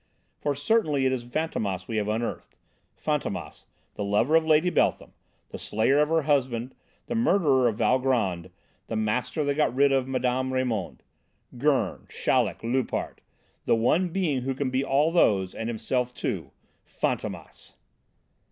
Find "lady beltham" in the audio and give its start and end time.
4.47-5.13